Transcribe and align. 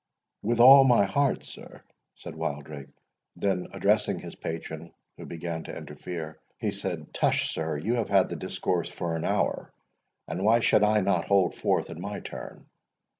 "With 0.41 0.59
all 0.59 0.83
my 0.83 1.05
heart, 1.05 1.43
sir," 1.43 1.83
said 2.15 2.33
Wildrake—then 2.35 3.67
addressing 3.71 4.17
his 4.17 4.33
patron, 4.33 4.91
who 5.15 5.27
began 5.27 5.63
to 5.65 5.77
interfere, 5.77 6.39
he 6.57 6.71
said, 6.71 7.13
"Tush, 7.13 7.51
sir, 7.53 7.77
you 7.77 7.93
have 7.93 8.09
had 8.09 8.27
the 8.27 8.35
discourse 8.35 8.89
for 8.89 9.15
an 9.15 9.25
hour, 9.25 9.71
and 10.27 10.43
why 10.43 10.59
should 10.61 10.81
not 10.81 11.07
I 11.07 11.21
hold 11.27 11.53
forth 11.53 11.91
in 11.91 12.01
my 12.01 12.19
turn? 12.19 12.65